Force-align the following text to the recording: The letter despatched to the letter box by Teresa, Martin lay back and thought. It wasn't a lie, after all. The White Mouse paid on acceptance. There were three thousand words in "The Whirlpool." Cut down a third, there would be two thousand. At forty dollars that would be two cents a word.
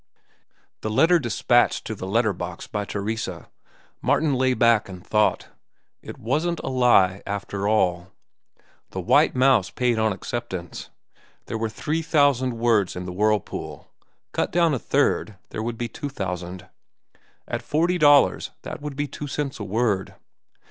The 0.81 0.89
letter 0.89 1.19
despatched 1.19 1.85
to 1.85 1.93
the 1.93 2.07
letter 2.07 2.33
box 2.33 2.65
by 2.65 2.85
Teresa, 2.85 3.51
Martin 4.01 4.33
lay 4.33 4.55
back 4.55 4.89
and 4.89 5.05
thought. 5.05 5.49
It 6.01 6.17
wasn't 6.17 6.59
a 6.61 6.69
lie, 6.69 7.21
after 7.27 7.67
all. 7.67 8.07
The 8.89 8.99
White 8.99 9.35
Mouse 9.35 9.69
paid 9.69 9.99
on 9.99 10.11
acceptance. 10.11 10.89
There 11.45 11.57
were 11.59 11.69
three 11.69 12.01
thousand 12.01 12.53
words 12.57 12.95
in 12.95 13.05
"The 13.05 13.13
Whirlpool." 13.13 13.91
Cut 14.31 14.51
down 14.51 14.73
a 14.73 14.79
third, 14.79 15.37
there 15.49 15.61
would 15.61 15.77
be 15.77 15.87
two 15.87 16.09
thousand. 16.09 16.65
At 17.47 17.61
forty 17.61 17.99
dollars 17.99 18.49
that 18.63 18.81
would 18.81 18.95
be 18.95 19.07
two 19.07 19.27
cents 19.27 19.59
a 19.59 19.63
word. 19.63 20.15